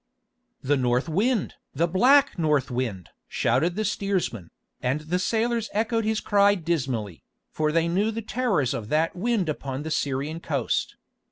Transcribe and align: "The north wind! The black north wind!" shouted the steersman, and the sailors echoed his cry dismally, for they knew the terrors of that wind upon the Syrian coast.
"The 0.63 0.77
north 0.77 1.07
wind! 1.07 1.53
The 1.75 1.85
black 1.87 2.39
north 2.39 2.71
wind!" 2.71 3.09
shouted 3.27 3.75
the 3.75 3.85
steersman, 3.85 4.49
and 4.81 5.01
the 5.01 5.19
sailors 5.19 5.69
echoed 5.73 6.05
his 6.05 6.19
cry 6.21 6.55
dismally, 6.55 7.21
for 7.51 7.71
they 7.71 7.87
knew 7.87 8.09
the 8.09 8.23
terrors 8.23 8.73
of 8.73 8.89
that 8.89 9.15
wind 9.15 9.47
upon 9.47 9.83
the 9.83 9.91
Syrian 9.91 10.39
coast. 10.39 10.95